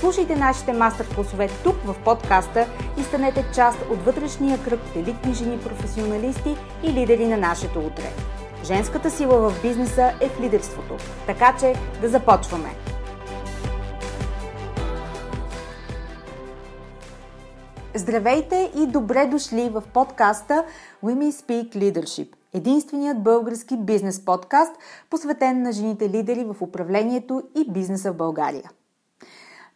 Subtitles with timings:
[0.00, 2.66] Слушайте нашите мастер-класове тук в подкаста
[2.98, 8.12] и станете част от вътрешния кръг от елитни жени професионалисти и лидери на нашето утре.
[8.64, 10.96] Женската сила в бизнеса е в лидерството.
[11.26, 12.68] Така че да започваме!
[17.94, 20.64] Здравейте и добре дошли в подкаста
[21.04, 24.72] Women Speak Leadership– единственият български бизнес подкаст,
[25.10, 28.70] посветен на жените лидери в управлението и бизнеса в България.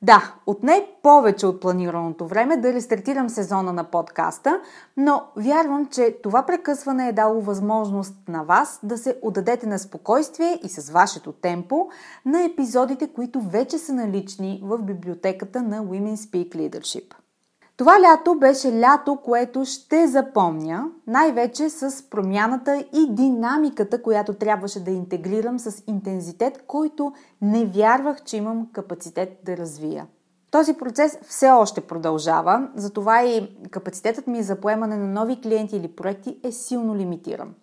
[0.02, 4.60] Да, отне повече от планираното време да рестартирам сезона на подкаста,
[4.96, 10.60] но вярвам, че това прекъсване е дало възможност на вас да се отдадете на спокойствие
[10.64, 11.88] и с вашето темпо
[12.24, 17.19] на епизодите, които вече са налични в библиотеката на Women Speak Leadership.
[17.80, 24.90] Това лято беше лято, което ще запомня, най-вече с промяната и динамиката, която трябваше да
[24.90, 30.06] интегрирам с интензитет, който не вярвах, че имам капацитет да развия.
[30.50, 35.88] Този процес все още продължава, затова и капацитетът ми за поемане на нови клиенти или
[35.88, 37.54] проекти е силно лимитиран.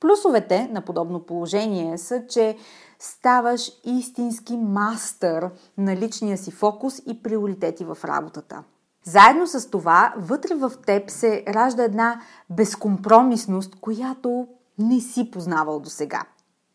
[0.00, 2.56] Плюсовете на подобно положение са, че
[2.98, 8.62] ставаш истински мастър на личния си фокус и приоритети в работата–
[9.04, 15.90] заедно с това, вътре в теб се ражда една безкомпромисност, която не си познавал до
[15.90, 16.22] сега.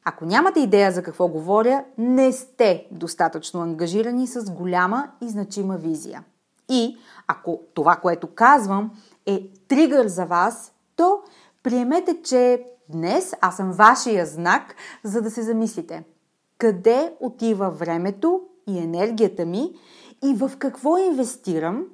[0.05, 6.23] Ако нямате идея за какво говоря, не сте достатъчно ангажирани с голяма и значима визия.
[6.69, 6.97] И
[7.27, 8.91] ако това, което казвам,
[9.25, 11.19] е тригър за вас, то
[11.63, 16.03] приемете, че днес аз съм вашия знак, за да се замислите.
[16.57, 19.73] Къде отива времето и енергията ми
[20.23, 21.85] и в какво инвестирам,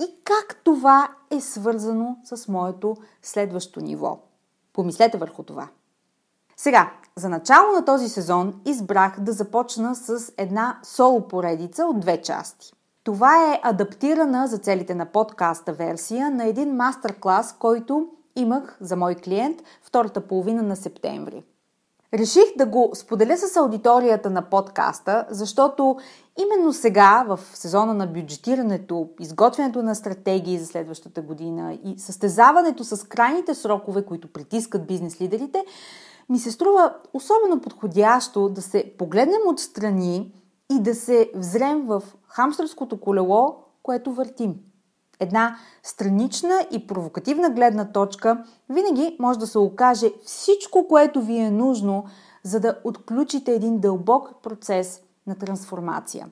[0.00, 4.18] и как това е свързано с моето следващо ниво.
[4.72, 5.68] Помислете върху това.
[6.56, 12.22] Сега, за начало на този сезон избрах да започна с една соло поредица от две
[12.22, 12.72] части.
[13.04, 19.14] Това е адаптирана за целите на подкаста версия на един мастер-клас, който имах за мой
[19.14, 21.44] клиент втората половина на септември.
[22.14, 25.96] Реших да го споделя с аудиторията на подкаста, защото
[26.38, 33.08] именно сега, в сезона на бюджетирането, изготвянето на стратегии за следващата година и състезаването с
[33.08, 35.64] крайните срокове, които притискат бизнес лидерите,
[36.28, 40.34] ми се струва особено подходящо да се погледнем отстрани
[40.70, 44.54] и да се взрем в хамстърското колело, което въртим.
[45.20, 51.50] Една странична и провокативна гледна точка, винаги може да се окаже всичко, което ви е
[51.50, 52.04] нужно,
[52.42, 56.30] за да отключите един дълбок процес на трансформация.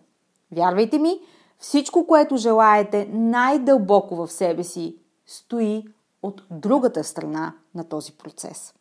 [0.52, 1.20] Вярвайте ми,
[1.58, 4.96] всичко, което желаете най-дълбоко в себе си,
[5.26, 5.84] стои
[6.22, 8.74] от другата страна на този процес.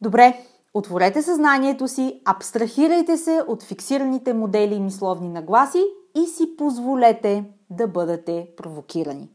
[0.00, 0.44] Добре,
[0.74, 5.84] отворете съзнанието си, абстрахирайте се от фиксираните модели и мисловни нагласи
[6.14, 9.30] и си позволете да бъдете провокирани.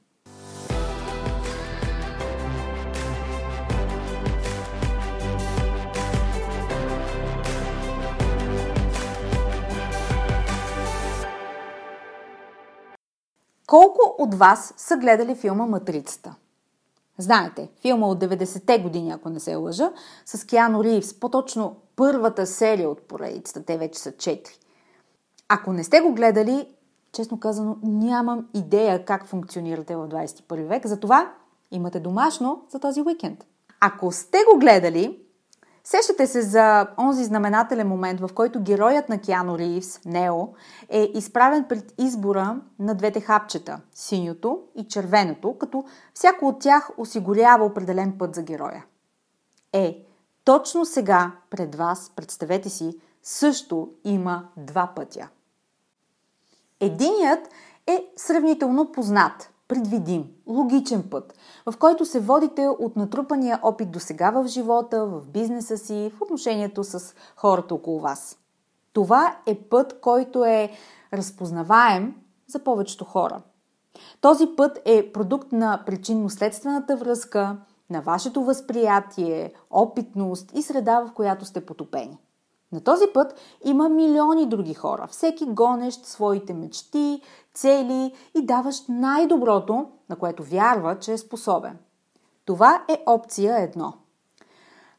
[13.68, 16.36] Колко от вас са гледали филма Матрицата?
[17.18, 19.92] Знаете, филма от 90-те години, ако не се лъжа,
[20.26, 24.56] с Киано Ривз, по-точно първата серия от поредицата, те вече са четири.
[25.50, 26.68] Ако не сте го гледали,
[27.12, 31.34] честно казано, нямам идея как функционирате в 21 век, затова
[31.72, 33.46] имате домашно за този уикенд.
[33.80, 35.23] Ако сте го гледали,
[35.86, 40.48] Сещате се за онзи знаменателен момент, в който героят на Киано Ривз, Нео,
[40.90, 45.84] е изправен пред избора на двете хапчета– синьото и червеното, като
[46.14, 48.86] всяко от тях осигурява определен път за героя.
[49.74, 50.06] Е,
[50.44, 55.30] точно сега пред вас, представете си, също има два пътя.
[56.80, 57.50] Единият
[57.88, 61.34] е сравнително познат– предвидим, логичен път,
[61.66, 66.22] в който се водите от натрупания опит до сега в живота, в бизнеса си, в
[66.22, 68.38] отношението с хората около вас.
[68.94, 70.70] Това е път, който е
[71.14, 72.16] разпознаваем
[72.48, 73.42] за повечето хора.
[74.22, 77.58] Този път е продукт на причинно-следствената връзка,
[77.90, 82.18] на вашето възприятие, опитност и среда, в която сте потопени.
[82.74, 87.22] На този път има милиони други хора, всеки гонещ своите мечти,
[87.54, 91.78] цели и даващ най-доброто, на което вярва, че е способен.
[92.46, 93.94] Това е опция едно.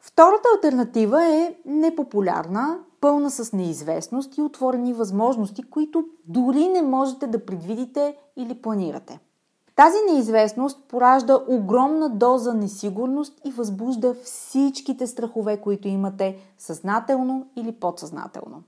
[0.00, 7.44] Втората альтернатива е непопулярна, пълна с неизвестност и отворени възможности, които дори не можете да
[7.44, 9.20] предвидите или планирате.
[9.76, 18.62] Тази неизвестност поражда огромна доза несигурност и възбужда всичките страхове, които имате съзнателно или подсъзнателно.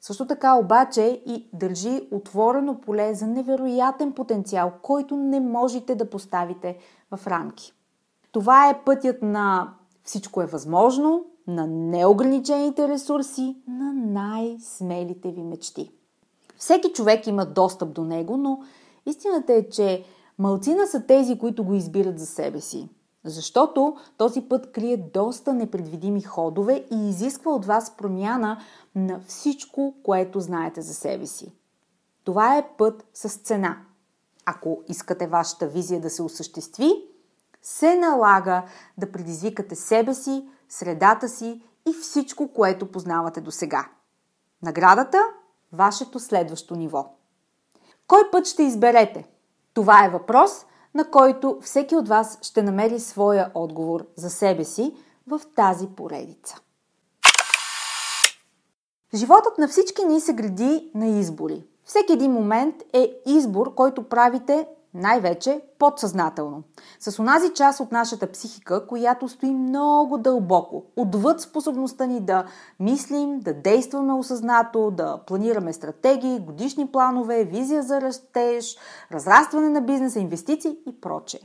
[0.00, 6.78] Също така обаче и държи отворено поле за невероятен потенциал, който не можете да поставите
[7.10, 7.72] в рамки.
[8.32, 15.90] Това е пътят на всичко е възможно, на неограничените ресурси, на най-смелите ви мечти.
[16.56, 18.60] Всеки човек има достъп до него, но
[19.06, 20.04] истината е, че
[20.38, 22.88] Малцина са тези, които го избират за себе си.
[23.24, 28.60] Защото този път крие доста непредвидими ходове и изисква от вас промяна
[28.94, 31.52] на всичко, което знаете за себе си.
[32.24, 33.78] Това е път с цена.
[34.46, 36.92] Ако искате вашата визия да се осъществи,
[37.62, 38.62] се налага
[38.98, 43.88] да предизвикате себе си, средата си и всичко, което познавате до сега.
[44.62, 45.22] Наградата–
[45.72, 47.14] вашето следващо ниво.
[48.06, 49.28] Кой път ще изберете?
[49.74, 54.94] Това е въпрос, на който всеки от вас ще намери своя отговор за себе си
[55.26, 56.60] в тази поредица.
[59.14, 61.64] Животът на всички ни се гради на избори.
[61.84, 66.62] Всеки един момент е избор, който правите най-вече подсъзнателно.
[67.00, 72.44] С онази част от нашата психика, която стои много дълбоко, отвъд способността ни да
[72.80, 78.76] мислим, да действаме осъзнато, да планираме стратегии, годишни планове, визия за растеж,
[79.12, 81.40] разрастване на бизнеса, инвестиции и прочее.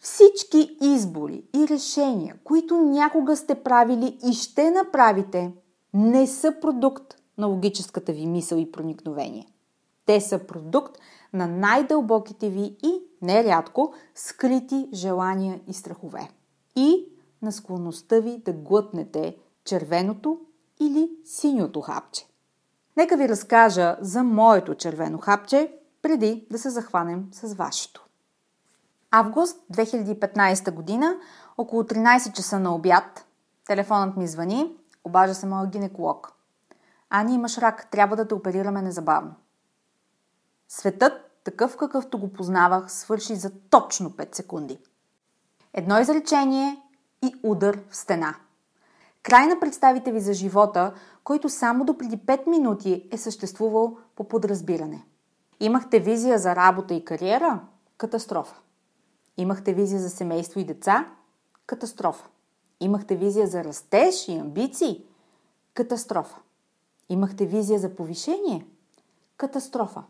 [0.00, 5.52] Всички избори и решения, които някога сте правили и ще направите,
[5.94, 9.46] не са продукт на логическата ви мисъл и проникновение.
[10.06, 10.98] Те са продукт
[11.34, 16.30] на най-дълбоките ви и, нерядко, скрити желания и страхове.
[16.76, 17.08] И
[17.42, 20.40] на склонността ви да глътнете червеното
[20.80, 22.28] или синьото хапче.
[22.96, 25.72] Нека ви разкажа за моето червено хапче,
[26.02, 28.06] преди да се захванем с вашето.
[29.10, 31.16] Август 2015 година,
[31.58, 33.26] около 13 часа на обяд,
[33.66, 36.32] телефонът ми звъни, обажа се моят гинеколог.
[37.10, 39.34] Ани, имаш рак, трябва да те оперираме незабавно.
[40.68, 44.78] Светът, такъв какъвто го познавах, свърши за точно 5 секунди.
[45.72, 46.82] Едно изречение
[47.22, 48.34] и удар в стена.
[49.22, 50.94] Край на представите ви за живота,
[51.24, 55.04] който само до преди 5 минути е съществувал по подразбиране.
[55.60, 57.60] Имахте визия за работа и кариера?
[57.96, 58.54] Катастрофа.
[59.36, 61.08] Имахте визия за семейство и деца?
[61.66, 62.26] Катастрофа.
[62.80, 65.04] Имахте визия за растеж и амбиции?
[65.74, 66.36] Катастрофа.
[67.08, 68.66] Имахте визия за повишение?
[69.36, 70.02] Катастрофа.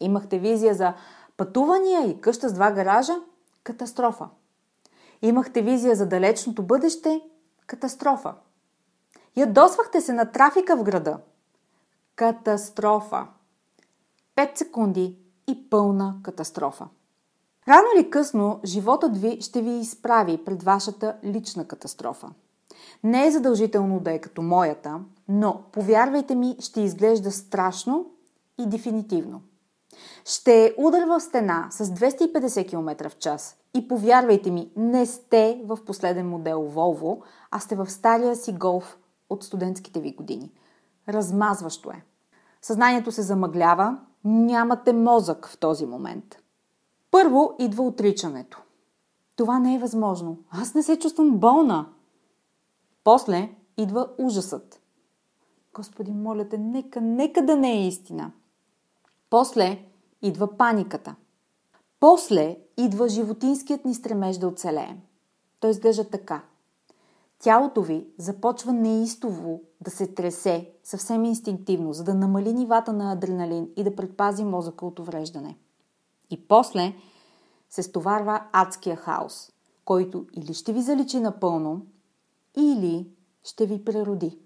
[0.00, 0.94] Имахте визия за
[1.36, 3.14] пътувания и къща с два гаража?
[3.64, 4.28] Катастрофа.
[5.22, 7.20] Имахте визия за далечното бъдеще?
[7.66, 8.34] Катастрофа.
[9.36, 11.18] Ядосвахте се на трафика в града?
[12.16, 13.26] Катастрофа.
[14.34, 16.88] Пет секунди и пълна катастрофа.
[17.68, 22.28] Рано или късно животът ви ще ви изправи пред вашата лична катастрофа.
[23.04, 28.10] Не е задължително да е като моята, но повярвайте ми, ще изглежда страшно
[28.58, 29.40] и дефинитивно.
[30.24, 33.56] Ще удар в стена с 250 км в час.
[33.74, 38.98] И повярвайте ми, не сте в последен модел Volvo, а сте в стария си голф
[39.30, 40.52] от студентските ви години.
[41.08, 42.04] Размазващо е.
[42.62, 46.36] Съзнанието се замъглява, нямате мозък в този момент.
[47.10, 48.62] Първо идва отричането.
[49.36, 50.38] Това не е възможно.
[50.50, 51.86] Аз не се чувствам болна.
[53.04, 54.80] После идва ужасът.
[55.74, 58.32] Господи, моля те, нека, нека да не е истина.
[59.30, 59.87] После
[60.22, 61.14] идва паниката.
[62.00, 65.00] После идва животинският ни стремеж да оцелеем.
[65.60, 66.42] Той изглежда така.
[67.38, 73.68] Тялото ви започва неистово да се тресе съвсем инстинктивно, за да намали нивата на адреналин
[73.76, 75.56] и да предпази мозъка от увреждане.
[76.30, 76.94] И после
[77.70, 79.52] се стоварва адския хаос,
[79.84, 81.86] който или ще ви заличи напълно,
[82.56, 83.10] или
[83.42, 84.38] ще ви прероди.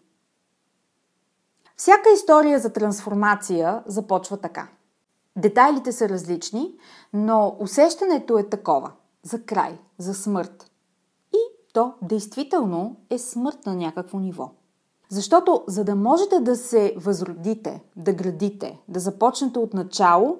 [1.76, 4.68] Всяка история за трансформация започва така–
[5.36, 6.74] Детайлите са различни,
[7.12, 10.70] но усещането е такова за край, за смърт.
[11.32, 11.38] И
[11.72, 14.50] то действително е смърт на някакво ниво.
[15.08, 20.38] Защото за да можете да се възродите, да градите, да започнете от начало,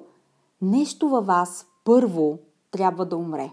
[0.61, 2.39] нещо във вас първо
[2.71, 3.51] трябва да умре.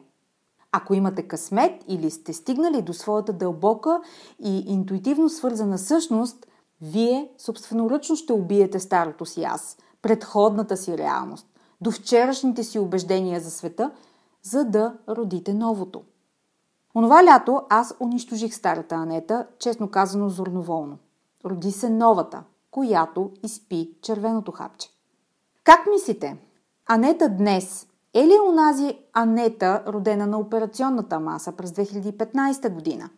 [0.72, 4.00] Ако имате късмет или сте стигнали до своята дълбока
[4.38, 6.46] и интуитивно свързана същност,
[6.82, 11.46] вие собственоръчно ще убиете старото си аз, предходната си реалност,
[11.80, 13.90] до вчерашните си убеждения за света,
[14.42, 16.02] за да родите новото.
[16.94, 20.98] Онова лято аз унищожих старата Анета, честно казано зорноволно.
[21.44, 24.88] Роди се новата, която изпи червеното хапче.
[25.64, 26.38] Как мислите?
[26.86, 33.10] Анета днес е ли онази Анета, родена на операционната маса през 2015 година?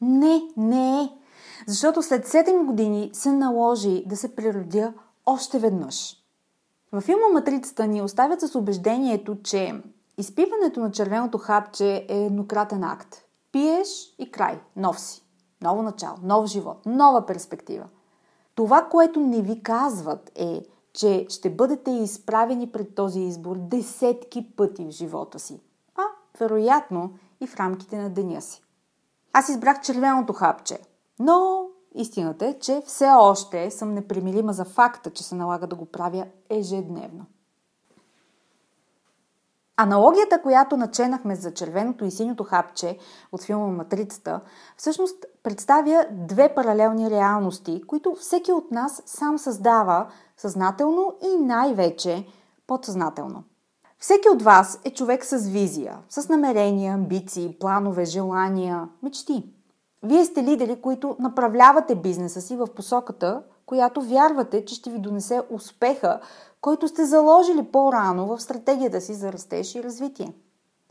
[0.00, 1.08] Не, не е.
[1.66, 4.92] Защото след 7 години се наложи да се природя
[5.26, 6.16] още веднъж.
[6.92, 9.82] Във филма Матрицата ни оставят с убеждението, че
[10.18, 13.16] изпиването на червеното хапче е еднократен акт.
[13.52, 14.60] Пиеш и край.
[14.76, 15.22] Нов си.
[15.62, 17.84] Ново начало, нов живот, нова перспектива.
[18.54, 20.62] Това, което не ви казват е,
[20.92, 25.60] че ще бъдете изправени пред този избор десетки пъти в живота си.
[25.96, 26.02] А,
[26.40, 28.62] вероятно, и в рамките на деня си.
[29.32, 30.78] Аз избрах червеното хапче,
[31.18, 35.86] но истината е, че все още съм непримилима за факта, че се налага да го
[35.86, 37.26] правя ежедневно.
[39.76, 42.98] Аналогията, която наченахме за червеното и синьото хапче
[43.32, 44.40] от филма Матрицата,
[44.76, 50.06] всъщност представя две паралелни реалности, които всеки от нас сам създава
[50.36, 52.26] съзнателно и най-вече
[52.66, 53.44] подсъзнателно.
[53.98, 59.52] Всеки от вас е човек с визия, с намерения, амбиции, планове, желания, мечти.
[60.02, 65.42] Вие сте лидери, които направлявате бизнеса си в посоката, която вярвате, че ще ви донесе
[65.50, 66.20] успеха,
[66.60, 70.34] който сте заложили по-рано в стратегията си за растеж и развитие.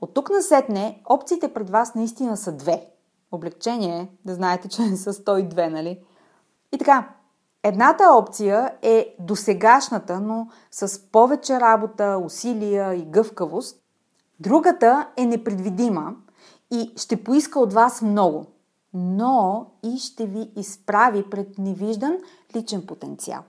[0.02, 2.88] От тук насетне, опциите пред вас наистина са две.
[3.32, 6.04] Облегчение е да знаете, че не са 102, нали?
[6.72, 7.10] И така,
[7.64, 13.82] едната опция е досегашната, но с повече работа, усилия и гъвкавост.
[14.40, 16.14] Другата е непредвидима
[16.72, 18.46] и ще поиска от вас много,
[18.94, 22.18] но и ще ви изправи пред невиждан
[22.56, 23.42] личен потенциал.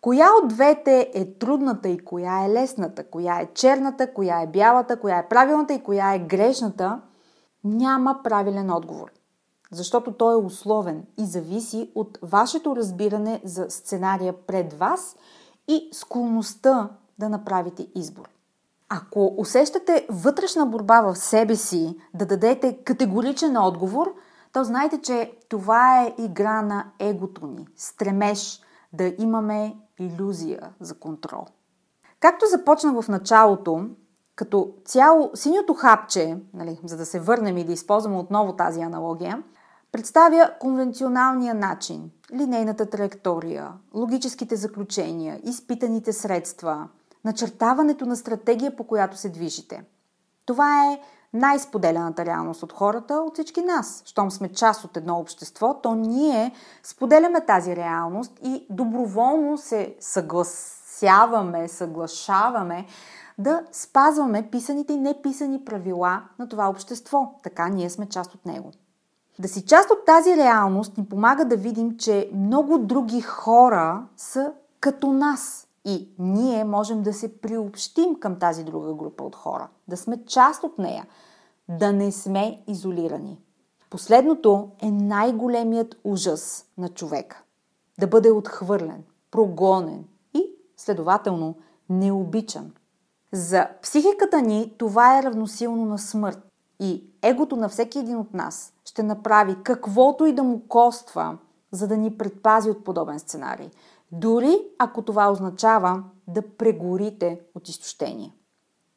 [0.00, 5.00] Коя от двете е трудната и коя е лесната, коя е черната, коя е бялата,
[5.00, 7.00] коя е правилната и коя е грешната,
[7.64, 9.12] няма правилен отговор.
[9.70, 15.16] Защото той е условен и зависи от вашето разбиране за сценария пред вас
[15.68, 16.88] и склонността
[17.18, 18.28] да направите избор.
[18.88, 24.14] Ако усещате вътрешна борба в себе си да дадете категоричен отговор,
[24.52, 28.60] то знайте, че това е игра на егото ни, стремеж
[28.92, 31.44] да имаме иллюзия за контрол.
[32.20, 33.86] Както започнах в началото,
[34.34, 39.42] като цяло синьото хапче, нали, за да се върнем и да използваме отново тази аналогия,
[39.92, 46.88] представя конвенционалния начин, линейната траектория, логическите заключения, изпитаните средства,
[47.24, 49.84] начертаването на стратегия, по която се движите.
[50.46, 51.00] Това е
[51.32, 54.02] най-споделяната реалност от хората, от всички нас.
[54.06, 61.68] Щом сме част от едно общество, то ние споделяме тази реалност и доброволно се съгласяваме,
[61.68, 62.86] съглашаваме
[63.38, 67.34] да спазваме писаните и неписани правила на това общество.
[67.42, 68.72] Така ние сме част от него.
[69.38, 74.52] Да си част от тази реалност ни помага да видим, че много други хора са
[74.80, 75.66] като нас.
[75.84, 80.64] И ние можем да се приобщим към тази друга група от хора, да сме част
[80.64, 81.06] от нея,
[81.68, 83.40] да не сме изолирани.
[83.90, 87.42] Последното е най-големият ужас на човека.
[88.00, 90.46] Да бъде отхвърлен, прогонен и,
[90.76, 91.54] следователно,
[91.88, 92.72] необичан.
[93.32, 96.38] За психиката ни това е равносилно на смърт
[96.80, 101.38] и егото на всеки един от нас ще направи каквото и да му коства,
[101.72, 103.70] за да ни предпази от подобен сценарий–
[104.12, 108.34] дори ако това означава да прегорите от изтощение.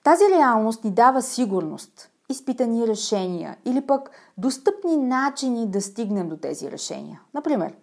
[0.03, 6.71] Тази реалност ни дава сигурност, изпитани решения или пък достъпни начини да стигнем до тези
[6.71, 7.21] решения.
[7.33, 7.75] Например,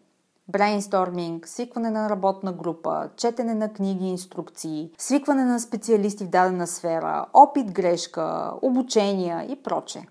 [0.48, 6.66] брейнсторминг, свикване на работна група, четене на книги и инструкции, свикване на специалисти в дадена
[6.66, 10.06] сфера, опит, грешка, обучения и проче.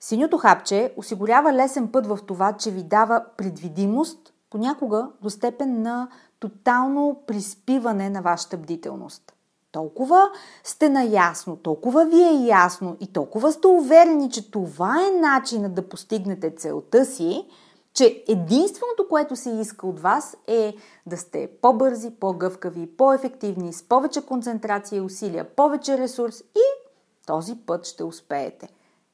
[0.00, 6.08] Синьото хапче осигурява лесен път в това, че ви дава предвидимост, понякога до степен на
[6.44, 9.32] тотално приспиване на вашата бдителност.
[9.72, 10.30] Толкова
[10.64, 15.88] сте наясно, толкова ви е ясно и толкова сте уверени, че това е начинът да
[15.88, 17.48] постигнете целта си,
[17.94, 20.74] че единственото, което се иска от вас е
[21.06, 26.86] да сте по-бързи, по-гъвкави, по-ефективни, с повече концентрация и усилия, повече ресурс и
[27.26, 28.68] този път ще успеете.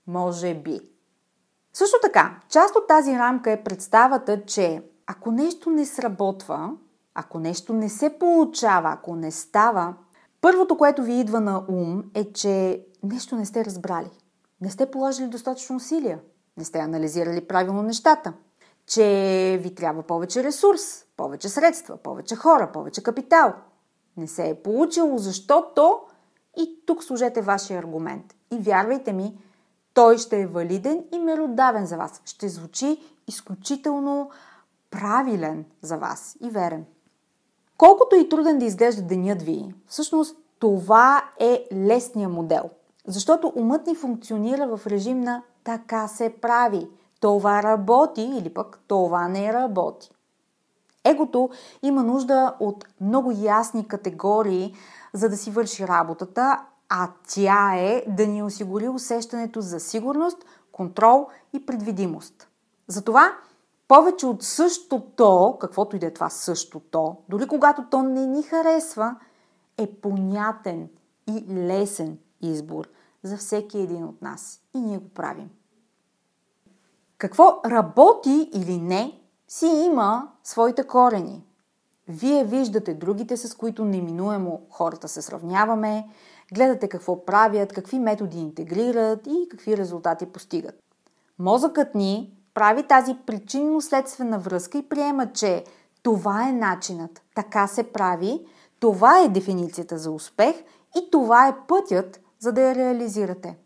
[0.07, 0.81] Може би.
[1.73, 6.71] Също така, част от тази рамка е представата, че ако нещо не сработва,
[7.15, 9.95] ако нещо не се получава, ако не става,
[10.41, 14.11] първото, което ви идва на ум е, че нещо не сте разбрали.
[14.61, 16.19] Не сте положили достатъчно усилия.
[16.57, 18.33] Не сте анализирали правилно нещата.
[18.87, 23.55] Че ви трябва повече ресурс, повече средства, повече хора, повече капитал.
[24.17, 26.01] Не се е получило, защото
[26.57, 28.35] и тук служете вашия аргумент.
[28.51, 29.39] И вярвайте ми,
[29.95, 32.23] той ще е валиден и меродавен за вас.
[32.25, 32.99] Ще звучи
[33.29, 34.31] изключително
[34.91, 36.85] правилен за вас и верен.
[37.81, 42.71] Колкото и труден да изглежда денят ви, всъщност това е лесния модел.
[43.07, 46.89] Защото умът ни функционира в режим на така се прави.
[47.21, 50.11] Това работи или пък това не работи.
[51.05, 51.51] Егото
[51.83, 54.75] има нужда от много ясни категории,
[55.13, 61.27] за да си върши работата, а тя е да ни осигури усещането за сигурност, контрол
[61.53, 62.49] и предвидимост.
[62.89, 63.33] Затова
[63.91, 69.17] повече от същото, каквото и да е това същото, дори когато то не ни харесва,
[69.79, 70.89] е понятен
[71.29, 72.89] и лесен избор
[73.23, 74.61] за всеки един от нас.
[74.75, 75.51] И ние го правим.
[77.19, 81.45] Какво работи или не, си има своите корени.
[82.09, 86.09] Вие виждате другите, с които неминуемо хората се сравняваме,
[86.55, 90.75] гледате какво правят, какви методи интегрират и какви резултати постигат.
[91.39, 95.65] Мозъкът ни прави тази причинно-следствена връзка и приема, че
[96.03, 98.47] това е начинът, така се прави,
[98.81, 100.57] това е дефиницията за успех
[100.97, 103.59] и това е пътят, за да я реализирате.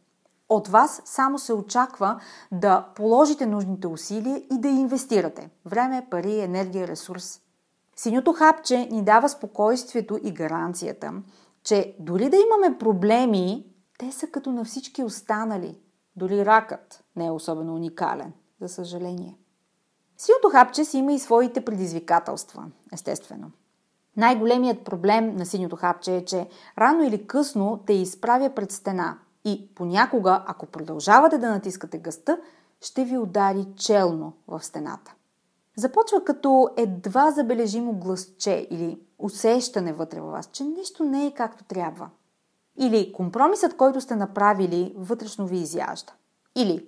[0.49, 2.21] От вас само се очаква
[2.53, 5.51] да положите нужните усилия и да инвестирате.
[5.67, 7.41] Време, пари, енергия, ресурс.
[7.97, 11.13] Синьото хапче ни дава спокойствието и гаранцията,
[11.65, 13.67] че дори да имаме проблеми,
[13.99, 15.79] те са като на всички останали.
[16.17, 18.33] Дори ракът не е особено уникален
[18.69, 19.39] за съжаление.
[20.17, 23.51] Силното хапче си има и своите предизвикателства, естествено.
[24.17, 26.49] Най-големият проблем на синьото хапче е, че
[26.79, 32.39] рано или късно те изправя пред стена и понякога, ако продължавате да натискате гъста,
[32.81, 35.15] ще ви удари челно в стената.
[35.77, 41.65] Започва като едва забележимо гласче или усещане вътре във вас, че нещо не е както
[41.65, 42.11] трябва.
[42.79, 46.13] Или компромисът, който сте направили, вътрешно ви изяжда.
[46.57, 46.87] Или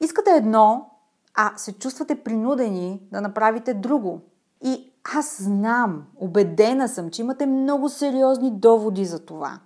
[0.00, 0.89] искате едно,
[1.34, 4.20] а се чувствате принудени да направите друго.
[4.64, 9.60] И аз знам, убедена съм, че имате много сериозни доводи за това.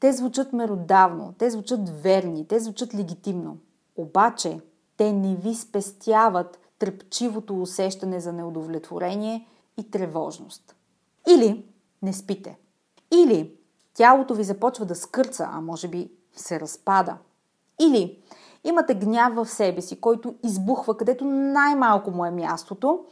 [0.00, 3.56] Те звучат меродавно, те звучат верни, те звучат легитимно.
[3.96, 4.60] Обаче,
[4.96, 10.76] те не ви спестяват тръпчивото усещане за неудовлетворение и тревожност.
[11.28, 11.66] Или
[12.02, 12.58] не спите.
[13.12, 13.56] Или
[13.94, 17.16] тялото ви започва да скърца, а може би се разпада.
[17.80, 18.22] Или
[18.64, 23.04] Имате гняв в себе си, който избухва където най-малко му е мястото,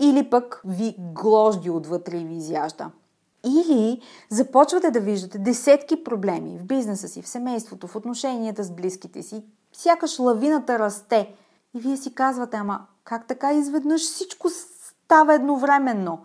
[0.00, 2.90] или пък ви гложди отвътре и ви изяжда.
[3.44, 9.22] Или започвате да виждате десетки проблеми в бизнеса си, в семейството, в отношенията с близките
[9.22, 9.44] си.
[9.72, 11.34] Сякаш лавината расте.
[11.74, 16.18] И вие си казвате, ама как така изведнъж всичко става едновременно?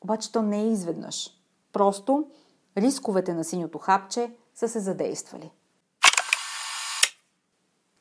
[0.00, 1.30] Обаче то не е изведнъж.
[1.72, 2.26] Просто
[2.76, 5.50] рисковете на синьото хапче са се задействали.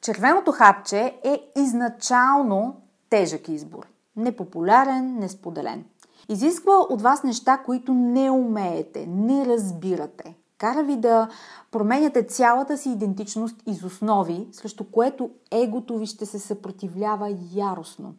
[0.01, 3.87] Червеното хапче е изначално тежък избор.
[4.15, 5.85] Непопулярен, несподелен.
[6.29, 10.35] Изисква от вас неща, които не умеете, не разбирате.
[10.57, 11.29] Кара ви да
[11.71, 18.13] променяте цялата си идентичност из основи, срещу което егото ви ще се съпротивлява яростно.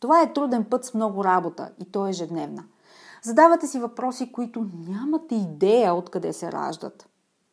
[0.00, 2.64] Това е труден път с много работа и то е ежедневна.
[3.22, 7.08] Задавате си въпроси, които нямате идея откъде се раждат.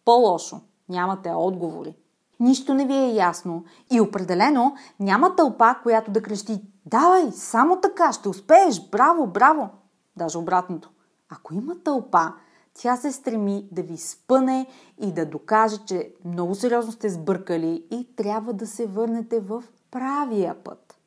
[0.06, 1.95] По-лошо, нямате отговори.
[2.43, 8.13] Нищо не ви е ясно и определено няма тълпа, която да крещи «Давай, само така,
[8.13, 9.69] ще успееш, браво, браво!»
[10.17, 10.89] Даже обратното.
[11.29, 12.34] Ако има тълпа,
[12.73, 14.67] тя се стреми да ви спъне
[15.01, 20.63] и да докаже, че много сериозно сте сбъркали и трябва да се върнете в правия
[20.63, 20.97] път.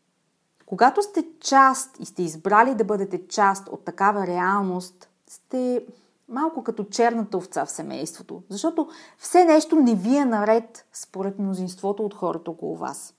[0.67, 5.87] Когато сте част и сте избрали да бъдете част от такава реалност, сте
[6.29, 12.05] малко като черната овца в семейството, защото все нещо не ви е наред според мнозинството
[12.05, 13.15] от хората около вас.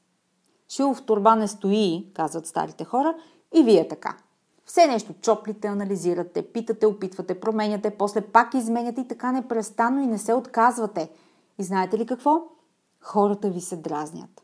[0.70, 3.16] Шил в турба не стои, казват старите хора,
[3.54, 4.18] и вие така.
[4.66, 10.18] Все нещо чоплите, анализирате, питате, опитвате, променяте, после пак изменяте и така непрестанно и не
[10.18, 11.10] се отказвате.
[11.60, 12.44] И знаете ли какво?
[13.02, 14.42] Хората ви се дразнят.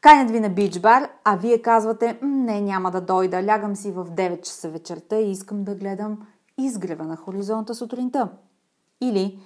[0.00, 4.04] Канят ви на бич бар, а вие казвате, не, няма да дойда, лягам си в
[4.04, 6.26] 9 часа вечерта и искам да гледам
[6.58, 8.28] изгрева на хоризонта сутринта.
[9.00, 9.38] Или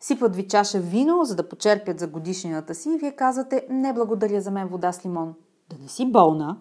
[0.00, 4.40] сипват ви чаша вино, за да почерпят за годишнината си и вие казвате, не благодаря
[4.40, 5.34] за мен вода с лимон.
[5.70, 6.58] Да не си болна.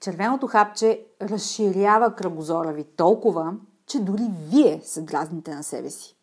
[0.00, 3.54] Червеното хапче разширява кръгозора ви толкова,
[3.86, 6.16] че дори вие се дразните на себе си.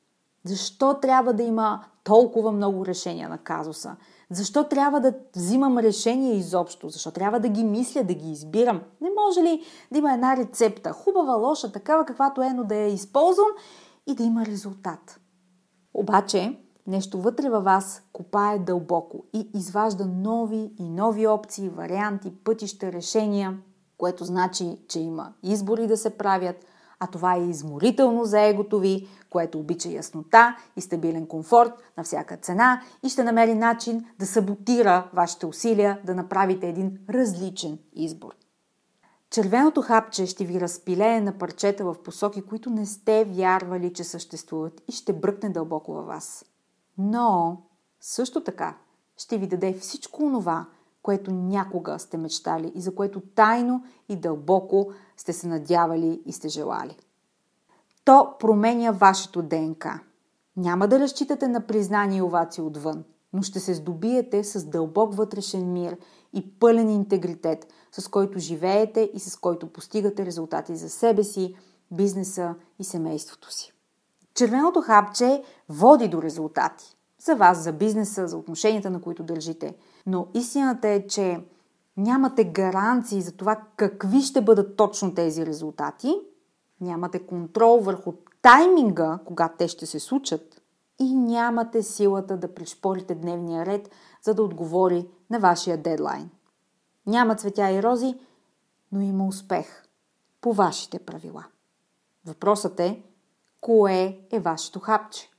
[0.43, 3.95] Защо трябва да има толкова много решения на казуса?
[4.32, 6.89] Защо трябва да взимам решения изобщо?
[6.89, 8.82] Защо трябва да ги мисля, да ги избирам?
[9.02, 12.88] Не може ли да има една рецепта, хубава, лоша, такава каквато е, но да я
[12.88, 13.48] използвам
[14.08, 15.20] и да има резултат?
[15.94, 22.91] Обаче, нещо вътре във вас копае дълбоко и изважда нови и нови опции, варианти, пътища,
[22.91, 23.58] решения,
[23.98, 26.65] което значи, че има избори да се правят,
[27.04, 32.38] а това е изморително за егото ви, което обича яснота и стабилен комфорт на всяка
[32.38, 38.36] цена и ще намери начин да саботира вашите усилия да направите един различен избор.
[39.30, 44.82] Червеното хапче ще ви разпилее на парчета в посоки, които не сте вярвали, че съществуват
[44.88, 46.46] и ще бръкне дълбоко във вас.
[46.98, 47.62] Но
[48.00, 48.78] също така
[49.18, 50.66] ще ви даде всичко онова,
[51.04, 56.48] което някога сте мечтали и за което тайно и дълбоко сте се надявали и сте
[56.48, 56.98] желали.
[58.06, 60.00] То променя вашето ДНК.
[60.58, 65.74] Няма да разчитате на признание и овации отвън, но ще се здобиете с дълбок вътрешен
[65.74, 65.98] мир
[66.34, 71.56] и пълен интегритет, с който живеете и с който постигате резултати за себе си,
[71.92, 73.74] бизнеса и семейството си.
[74.34, 76.96] Червеното хапче води до резултати.
[77.20, 79.76] За вас, за бизнеса, за отношенията, на които държите.
[80.06, 81.44] Но истината е, че
[81.98, 86.16] нямате гаранции за това какви ще бъдат точно тези резултати,
[86.82, 90.62] нямате контрол върху тайминга, когато те ще се случат
[91.00, 93.90] и нямате силата да пришпорите дневния ред,
[94.22, 96.30] за да отговори на вашия дедлайн.
[97.08, 98.16] Няма цветя и рози,
[98.92, 99.84] но има успех
[100.42, 101.46] по вашите правила.
[102.26, 103.04] Въпросът е,
[103.62, 105.31] кое е вашето хапче?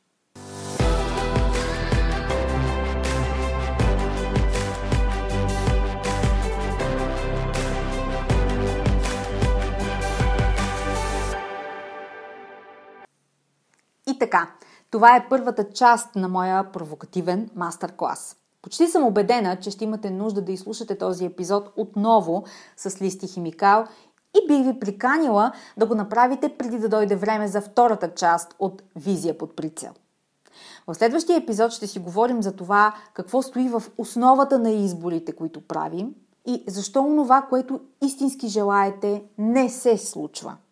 [14.23, 14.51] Така,
[14.91, 18.37] това е първата част на моя провокативен мастер-клас.
[18.63, 22.45] Почти съм убедена, че ще имате нужда да изслушате този епизод отново
[22.77, 23.85] с листи химикал
[24.35, 28.83] и бих ви приканила да го направите преди да дойде време за втората част от
[28.97, 29.91] Визия под прицел.
[30.87, 35.61] В следващия епизод ще си говорим за това какво стои в основата на изборите, които
[35.61, 36.15] правим
[36.47, 40.57] и защо онова, което истински желаете, не се случва–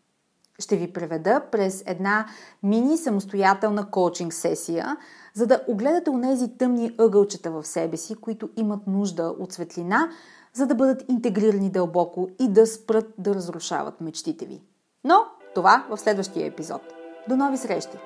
[0.60, 2.26] ще ви преведа през една
[2.62, 4.96] мини самостоятелна коучинг сесия,
[5.34, 10.10] за да огледате онези тъмни ъгълчета в себе си, които имат нужда от светлина,
[10.52, 14.62] за да бъдат интегрирани дълбоко и да спрат да разрушават мечтите ви.
[15.04, 15.14] Но
[15.54, 16.82] това в следващия епизод.
[17.28, 17.98] До нови срещи!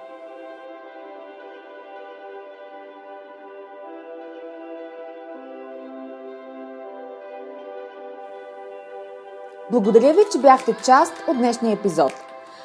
[9.70, 12.12] Благодаря ви, че бяхте част от днешния епизод.